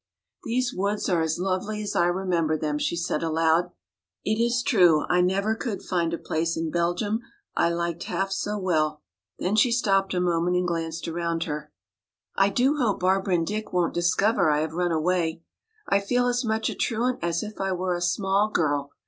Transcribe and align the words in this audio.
"These 0.45 0.73
woods 0.73 1.07
are 1.09 1.21
as 1.21 1.37
lovely 1.37 1.79
as 1.83 1.95
I 1.95 2.07
remember 2.07 2.57
them," 2.57 2.79
she 2.79 2.95
said 2.95 3.21
aloud. 3.21 3.69
"It 4.25 4.41
is 4.43 4.63
true, 4.63 5.05
I 5.09 5.21
never 5.21 5.53
could 5.53 5.83
find 5.83 6.11
a 6.11 6.17
place 6.17 6.57
in 6.57 6.71
Belgium 6.71 7.19
I 7.55 7.69
liked 7.69 8.05
half 8.05 8.31
so 8.31 8.57
well." 8.57 9.03
Then 9.37 9.55
she 9.55 9.71
stopped 9.71 10.15
a 10.15 10.19
moment 10.19 10.55
and 10.57 10.67
glanced 10.67 11.07
around 11.07 11.43
her. 11.43 11.71
"I 12.35 12.49
do 12.49 12.77
hope 12.77 12.99
Barbara 12.99 13.35
and 13.35 13.45
Dick 13.45 13.73
won't 13.73 13.93
discover 13.93 14.49
I 14.49 14.61
have 14.61 14.73
run 14.73 14.91
away. 14.91 15.43
I 15.87 15.99
feel 15.99 16.25
as 16.25 16.43
much 16.43 16.67
a 16.71 16.73
truant 16.73 17.19
as 17.21 17.43
if 17.43 17.61
I 17.61 17.71
were 17.71 17.95
a 17.95 18.01
small 18.01 18.49
girl. 18.49 18.89